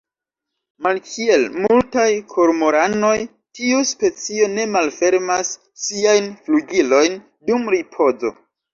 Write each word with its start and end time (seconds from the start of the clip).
Malkiel 0.85 1.43
multaj 1.65 2.05
kormoranoj, 2.31 3.13
tiu 3.61 3.85
specio 3.93 4.51
ne 4.57 4.67
malfermas 4.79 5.55
siajn 5.87 6.35
flugilojn 6.49 7.25
dum 7.51 7.75
ripozo. 7.81 8.39